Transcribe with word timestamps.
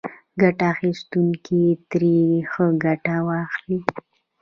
ګټه 0.41 0.65
اخیستونکي 0.73 1.63
ترې 1.89 2.19
ښه 2.51 2.65
ګټه 2.83 3.15
واخلي. 3.27 3.79